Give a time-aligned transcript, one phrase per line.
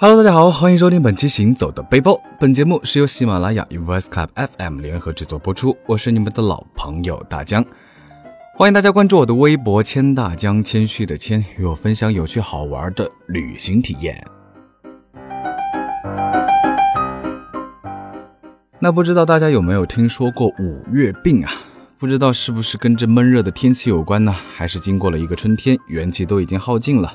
[0.00, 2.12] Hello，大家好，欢迎收听本期《行走的背包》。
[2.38, 5.76] 本节目是由喜马拉雅与 Voice Club FM 联合制作播出。
[5.88, 7.64] 我是你们的老朋友大江，
[8.56, 14.24] 欢迎大家关注我的微博“谦大江”，谦虚的谦，与我分享有趣好玩的旅行体验。
[18.78, 21.50] 那不知道大家有没有听说过五月病啊？
[21.98, 24.32] 不知道是不是跟这闷热的天气有关呢？
[24.54, 27.12] 还是经过了一个春天，元气都已经耗尽了？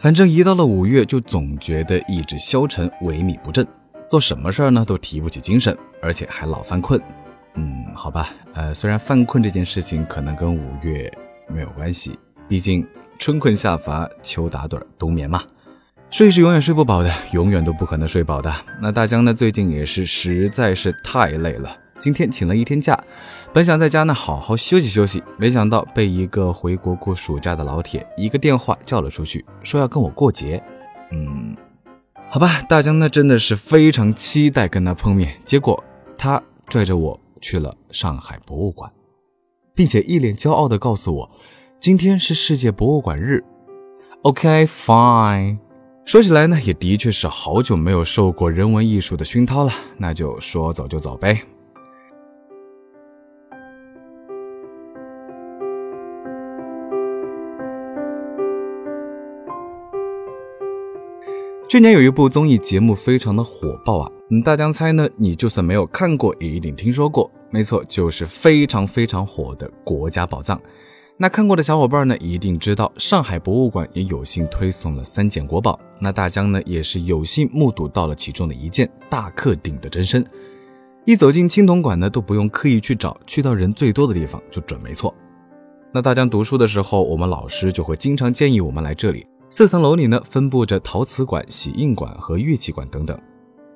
[0.00, 3.66] 反正一到了五月，就总觉得意志消沉、萎靡不振，
[4.08, 6.98] 做什么事儿呢都提不起精神，而且还老犯困。
[7.56, 11.12] 嗯，好吧，呃，虽然犯困这件事情可能跟五月
[11.48, 12.18] 没有关系，
[12.48, 12.86] 毕竟
[13.18, 15.42] 春困夏乏，秋打盹，冬眠嘛。
[16.08, 18.50] 睡是永远睡不饱的，永远都不可能睡饱的。
[18.80, 21.76] 那大江呢，最近也是实在是太累了。
[22.00, 22.98] 今天请了一天假，
[23.52, 30.60] 本想在家呢好好休息休息，没想到被一个回国过暑假的老铁一个电话叫了出去，说要跟我过节。
[31.12, 31.54] 嗯，
[32.30, 35.84] 好吧，大江呢真的是非常期待跟他碰面，结果
[36.16, 38.90] 他拽着我去了上海博物馆，
[39.74, 41.30] 并且一脸骄傲地告诉我，
[41.78, 43.44] 今天是世界博物馆日。
[44.22, 45.58] OK，fine。
[46.06, 51.42] 说起来呢，也的确是好久没有受过人文艺术的熏陶了，那就说走就走呗。
[61.70, 67.30] 去年有一部综艺节目非常的火爆啊，嗯，大江猜呢，你就算没有看过，也一定听说过。
[67.48, 70.58] 没错，就是非常非常火的《国家宝藏》。
[71.16, 75.78] 那看过的小伙伴呢，一定知道上海博物馆也有幸推送了三件国宝。
[76.00, 80.26] 那大江呢，也是有幸目睹到了其中的一件大克鼎的真身。
[81.04, 85.14] 一走进青铜馆呢，都不用刻意去找，去到人最多的地方就准没错。
[85.92, 89.24] 那大江读书的时候，我们老师就会经常建议我们来这里。
[89.52, 93.20] 四层楼里呢，分布着陶瓷馆、洗印馆和乐器馆等等，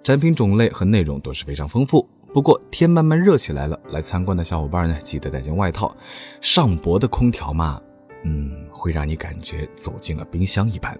[0.00, 2.08] 展品种类和内容都是非常丰富。
[2.32, 5.92] 不过天慢慢热起来了，来参观的小伙伴呢，记得带件外套。
[6.40, 7.82] 上博的空调嘛，
[8.22, 10.96] 嗯，会让你感觉走进了冰箱一般。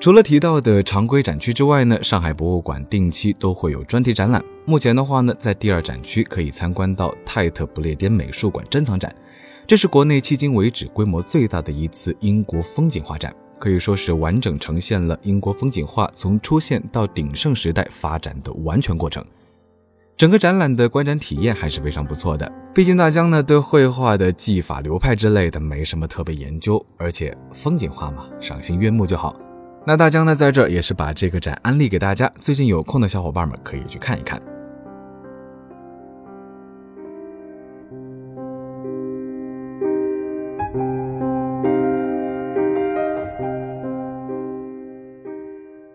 [0.00, 4.42] 除了提到的常规展区之外呢，上海博物馆定期都会有专题展览。
[4.64, 9.14] 目前的话呢，在第二展区可以参观到泰特不列颠美术馆珍藏展，
[9.66, 19.22] 这是国内迄今为止规模最大的一次英国风景画展，可以说是完整呈现了英国风景画从出现到鼎盛时代发展的完全过程。
[20.16, 22.50] 整个展览的观展体验还是非常不错的。
[22.74, 29.36] 毕竟大家呢对绘画的技法流派之类的没什么特别研究，而且风景画嘛，赏心悦目就好。
[29.86, 34.40] 那大江呢，在这也是把这个展安利给大家，最近有空的小伙伴们可以去看一看。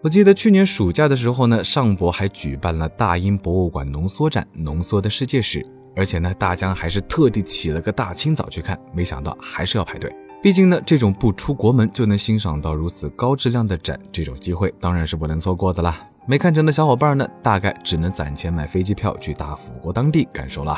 [0.01, 5.65] 我记得去年暑假的时候呢，上博还举办了大英博物馆浓缩展，浓缩的世界史，
[5.95, 10.13] 而且呢，大江还是特地起了个大清早去看，没想到还是要排队。
[10.45, 16.07] 毕竟呢，这种不出国门就能欣赏到如此高质量的展，这种机会当然是不能错过的啦。
[16.27, 20.77] 没看成的小伙伴呢，大概只能攒钱买飞机票去大富国当地感受了。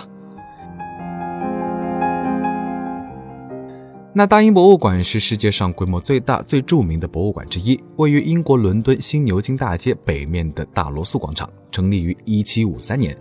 [4.14, 13.18] 那大英博物馆是世界上规模最大、最著名的博物馆之一，位于英国伦敦新牛津大街北面的大罗素广场，成立于1753年，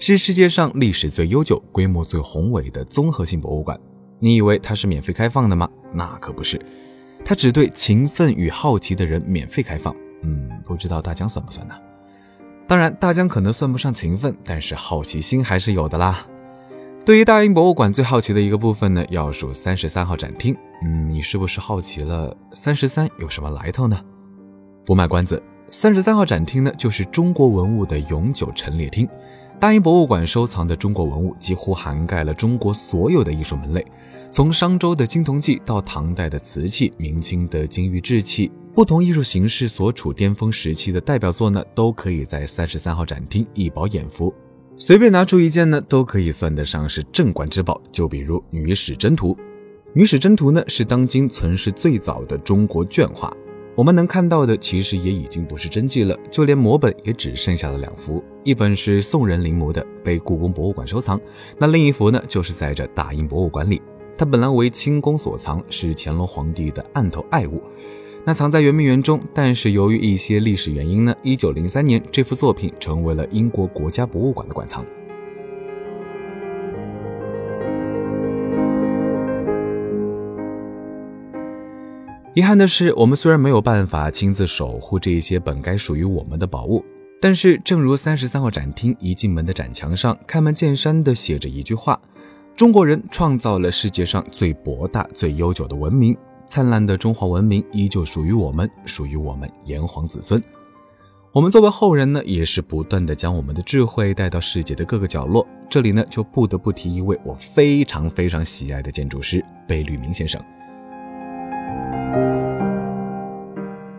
[0.00, 3.78] 是世界上历史最悠久、规模最宏伟的综合性博物馆。
[4.18, 5.70] 你以为它是免费开放的吗？
[5.94, 6.60] 那可不是，
[7.24, 9.94] 它只对勤奋与好奇的人免费开放。
[10.22, 11.74] 嗯，不知道大江算不算呢？
[12.66, 16.26] 当然，大江可能算不上勤奋，但是好奇心还是有的啦。
[17.04, 20.56] 对于大英博物馆最好奇的一个部分呢，要数三十三号展厅。
[20.82, 24.00] 嗯，你是不是好奇了三十三有什么来头呢？
[24.86, 29.06] 不卖关子，三十三号展厅呢，就是中国文物的永久陈列厅。
[29.60, 33.86] 大英博物馆收藏的中国文物几乎涵盖了中国所有的艺术门类。
[34.34, 44.34] 从商周的青铜器到唐代的瓷器、明清的金玉制器，不同艺术形式所处巅峰时期的代表作呢，都可以在三十三号展厅一饱眼福。
[44.76, 47.80] 随便拿出一件呢，都可以算得上是镇馆之宝。
[47.92, 49.28] 就比如《女史箴图》，
[49.92, 53.32] 《女史箴图》呢是当今存世最早的中国绢画。
[53.76, 61.16] 我们能看到的其实也已经不是真迹了，就连摹本也只剩下了两幅，一本是宋人临摹的，被故宫博物馆收藏；
[61.56, 63.80] 那另一幅呢，就是在这大英博物馆里。
[64.16, 67.62] 它本来为清宫所藏是乾隆皇帝的案头爱物。
[68.26, 74.84] 那藏在圆明园中但是由于一些历史原因呢一九零三年这幅作品成为了英国国家博物馆的馆藏。
[82.34, 86.84] 遗憾的是我们虽然没有办法亲自守护这一些本该属于我们的宝物
[87.20, 92.00] 但是正如三十三号展厅一进门的展墙上开门见山的写着一句话
[92.56, 96.16] 中国人创造了世界上最博大、最悠久的文明，
[96.46, 100.40] 灿烂的中华文明依旧属于我们，属于我们炎黄子孙。”
[101.34, 105.44] 我们作为后人呢，也是不断的将我们的智慧带到世界的各个角落。
[105.68, 110.40] 这里呢，就不得不提一位我非常非常喜爱的建筑师贝聿铭先生。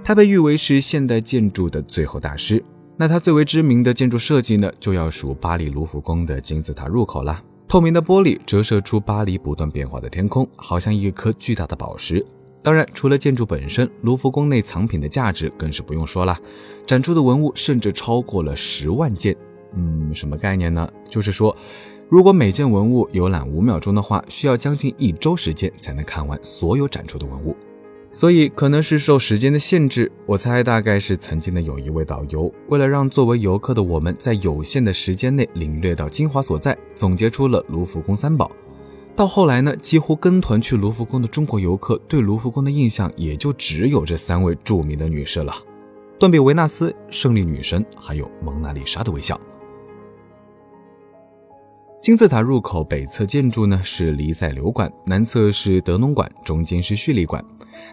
[0.01, 2.63] 他被誉为是现代建筑的最后大师。
[2.95, 7.43] 那他最为知名的建筑设计呢，就要数巴黎卢浮宫的金字塔入口了。
[7.75, 12.25] 透明的玻璃折射出巴黎不断变化的天空，好像一颗巨大的宝石。
[12.63, 16.39] 当然，除了建筑本身，卢浮宫内藏品的价值更是不用说了，
[16.85, 19.35] 展出的文物甚至超过了十万件。
[19.73, 20.89] 嗯，什么概念呢？
[21.09, 21.53] 就是说，
[22.07, 27.53] 如果每件文物游览五秒钟的话，需要将近一周时间才能看完所有展出的文物。
[28.15, 38.49] 所以，可能是受时间的限制，我猜大概是曾经的有一位导游，为了让作为游客的我们在有限的时间内领略到精华所在，总结出了卢浮宫三宝。
[39.17, 45.53] 到后来呢，几乎跟团去卢浮宫的中国游客对卢浮宫的印象也就只有这三位著名的女士了：
[46.17, 49.37] 断臂维纳斯、胜利女神，还有蒙娜丽莎的微笑。
[51.99, 57.43] 金字塔入口北侧建筑呢是黎塞留馆，南侧是德农馆，中间是叙利馆。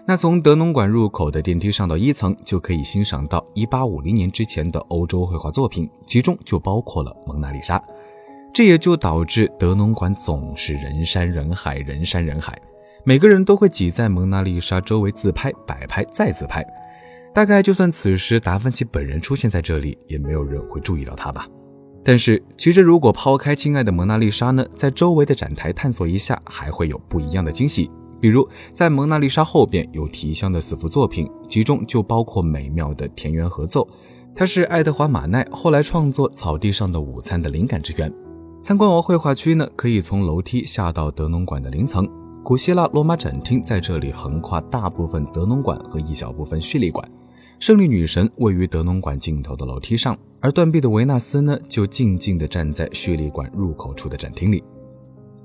[0.05, 7.81] 那从德农馆入口的电梯上到一层，就可以欣赏到1850年之前的欧洲绘画作品，其中就包括了蒙娜丽莎。
[8.53, 12.55] 这也就导致德农馆总是人山人海，人山人海，
[13.03, 16.63] 每个人都会挤在蒙娜丽莎周围自拍、摆拍、再自拍。
[17.33, 21.47] 大概就算此时达芬奇本人出现在这里，也没有人会注意到他吧。
[22.05, 27.89] 但是，其实如果抛开亲爱的蒙娜丽莎呢，在周围的展台探索一下，还会有不一样的惊喜。
[28.23, 33.85] 比如，在蒙娜丽莎后边有提香的四幅作品，其中就包括美妙的田园合奏，
[34.33, 38.09] 它是爱德华马奈后来创作《草地上的午餐》的灵感之源。
[38.61, 42.07] 参观完绘画区呢，可以从楼梯下到德农馆的零层。
[42.45, 47.05] 古希腊罗马展厅在这里横跨大部分德农馆和一小部分叙利馆。
[47.59, 54.63] 胜利女神位于德农馆尽头的楼梯上，而断臂的维纳斯呢，就静静地站在叙利馆入口处的展厅里。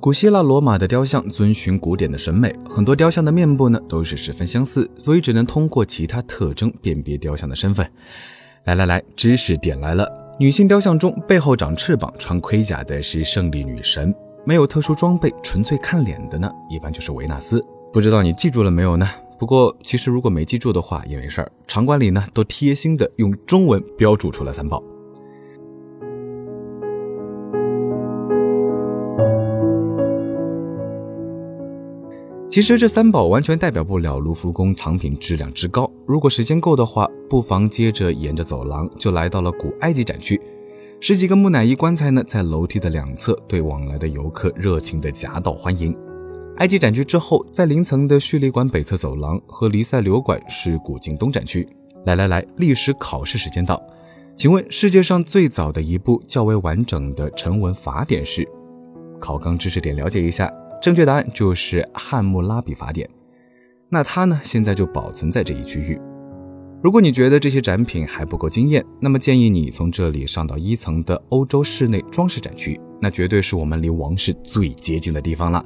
[0.00, 7.84] 古希腊罗马的雕像遵循古典的审美，很多雕像的面部呢都是十分相似，所以只能通过其他特征辨别雕像的身份。
[8.64, 10.08] 来来来，知识点来了。
[10.38, 14.12] 女性雕像中，背后长翅膀、穿盔甲的是胜利女神；
[14.46, 17.60] 没有特殊装备、纯粹看脸的呢，一般就是维纳斯。
[17.92, 19.08] 不知道你记住了没有呢？
[19.36, 24.80] 不过其实如果没记住的话也没事儿，场馆里呢都贴心的用中文标注出了三宝。
[32.58, 35.88] 其实这三宝完全代表不了卢浮宫藏品质量之高。
[36.04, 40.40] 如果时间够的话，不妨接着沿着走廊就来到了古埃及展区。
[40.98, 45.96] 十几个木乃伊棺材呢，在楼梯的两侧对往来的游客热情的夹道欢迎。
[46.56, 51.64] 埃及展区之后，在零层的叙利馆北侧走廊和黎塞留馆是古晋东展区。
[52.06, 53.80] 来来来，历史考试时间到，
[54.34, 58.44] 请问世界上最早的一部较为完整的成文法典是？
[59.20, 60.52] 考纲知识点了解一下。
[60.80, 63.08] 正确答案就是《汉谟拉比法典》，
[63.88, 66.00] 那它呢，现在就保存在这一区域。
[66.80, 75.64] 如果你觉得这些展品还不够惊艳，那么建议你从这里上到一层的欧洲室内装饰展区，那绝对是我们离王室最接近的地方了。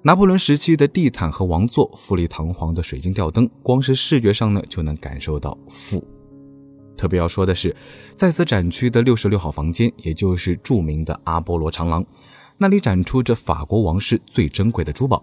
[0.00, 6.02] 拿破仑时期的地毯和王座，富丽堂皇的水晶吊灯，光是视觉上呢就能感受到富。
[6.96, 7.76] 特别要说的是，
[8.14, 12.02] 在此展区的六十六号房间，也就是著名的阿波罗长廊。
[12.58, 15.22] 那里展出着法国王室最珍贵的珠宝，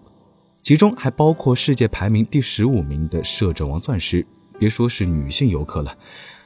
[0.62, 4.24] 其中还包括世界排名第十五名的摄政王钻石。
[4.58, 5.96] 别说是女性游客了，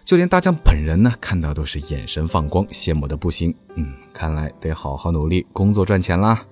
[0.04, 3.54] 就连大将本人呢，看到都是眼神放光，羡慕的不行。
[3.74, 6.42] 嗯，看来得好好努力工作赚钱啦。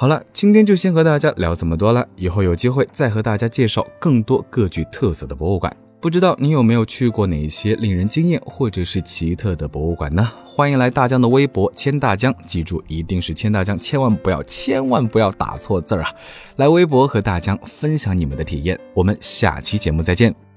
[0.00, 2.06] 好了，今天就先和大家聊这么多了。
[2.14, 5.76] 以后有机会再和大家介绍更多各具特色的博物馆。
[6.00, 10.30] 不知道你有没有去过哪些令人惊艳或者是奇特的博物馆呢？
[10.44, 16.12] 欢迎来大江的微博“千大江”，记住一定是千大江，千万不要千万不要打错字儿啊！
[16.54, 18.78] 来微博和大江分享你们的体验。
[18.94, 20.47] 我们下期节目再见。